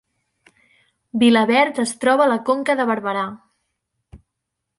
[1.23, 3.27] Vilaverd es troba a la Conca de Barberà